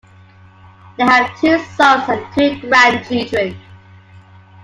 [0.97, 3.55] They have two sons and two grandchildren.